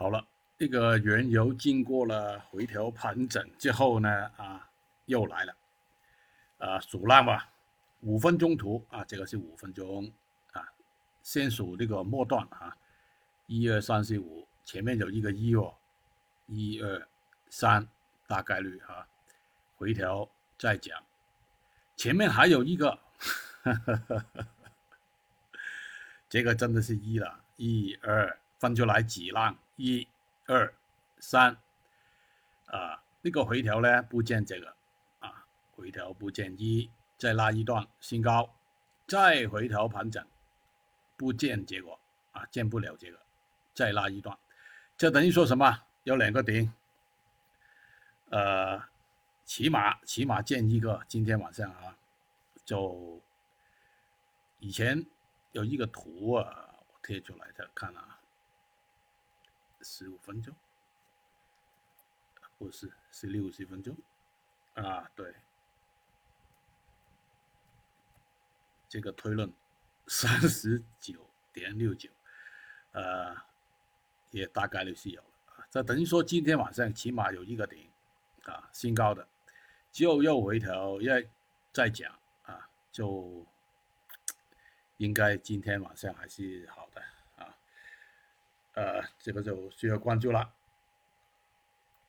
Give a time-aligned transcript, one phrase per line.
[0.00, 4.08] 好了，这个原油经过了回调盘整之后呢，
[4.38, 4.66] 啊，
[5.04, 5.54] 又来了，
[6.56, 7.50] 啊，数浪吧，
[8.00, 10.10] 五分钟图啊，这个是五分钟
[10.52, 10.72] 啊，
[11.22, 12.74] 先数这个末段啊，
[13.46, 15.74] 一二三四五，前面有一个一哦，
[16.46, 17.06] 一二
[17.50, 17.86] 三，
[18.26, 19.06] 大概率啊，
[19.76, 20.26] 回调
[20.56, 20.98] 再讲，
[21.94, 22.98] 前面还有一个，
[26.26, 28.38] 这个真的是一了，一二。
[28.58, 30.06] 分出来几浪，一、
[30.44, 30.74] 二、
[31.20, 31.56] 三，
[32.66, 34.76] 啊，那个回调呢不见这个，
[35.20, 38.54] 啊，回调不见一，再拉一段新高，
[39.06, 40.22] 再回调盘整，
[41.16, 41.98] 不见结果，
[42.32, 43.18] 啊，见不了这个，
[43.72, 44.36] 再拉一段，
[44.98, 45.84] 这等于说什么？
[46.02, 46.70] 有两个顶，
[48.28, 48.82] 呃，
[49.46, 51.96] 起码起码见一个，今天晚上啊，
[52.66, 53.18] 就
[54.58, 55.06] 以前
[55.52, 58.18] 有一个图啊，我贴出来的看啊。
[59.82, 60.54] 十五分钟，
[62.58, 63.96] 不是是六十分钟
[64.74, 65.10] 啊？
[65.14, 65.34] 对，
[68.88, 69.52] 这个推论
[70.06, 72.10] 三十九点六九，
[72.92, 73.34] 呃，
[74.30, 75.66] 也大概率是有了。
[75.70, 77.88] 这等于说今天晚上起码有一个顶
[78.44, 79.26] 啊，新高的，
[79.90, 81.16] 就又回调，要
[81.72, 82.12] 再讲
[82.44, 83.46] 啊，就
[84.98, 87.02] 应该今天晚上还是好的。
[88.80, 90.48] 呃，这个就需要关注了。